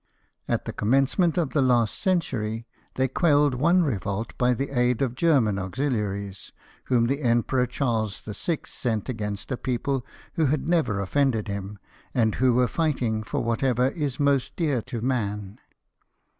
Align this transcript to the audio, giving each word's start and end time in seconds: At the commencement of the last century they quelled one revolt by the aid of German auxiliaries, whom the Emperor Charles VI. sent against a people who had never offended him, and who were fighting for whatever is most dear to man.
At 0.47 0.65
the 0.65 0.73
commencement 0.73 1.37
of 1.37 1.51
the 1.51 1.61
last 1.61 1.93
century 1.93 2.65
they 2.95 3.07
quelled 3.07 3.53
one 3.53 3.83
revolt 3.83 4.35
by 4.35 4.55
the 4.55 4.71
aid 4.71 4.99
of 5.03 5.13
German 5.13 5.59
auxiliaries, 5.59 6.51
whom 6.87 7.05
the 7.05 7.21
Emperor 7.21 7.67
Charles 7.67 8.19
VI. 8.21 8.61
sent 8.65 9.09
against 9.09 9.51
a 9.51 9.57
people 9.57 10.03
who 10.33 10.47
had 10.47 10.67
never 10.67 11.01
offended 11.01 11.47
him, 11.47 11.77
and 12.15 12.33
who 12.41 12.55
were 12.55 12.67
fighting 12.67 13.21
for 13.21 13.43
whatever 13.43 13.89
is 13.89 14.19
most 14.19 14.55
dear 14.55 14.81
to 14.81 15.01
man. 15.01 15.59